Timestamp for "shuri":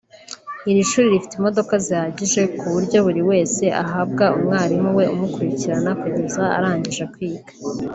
0.89-1.13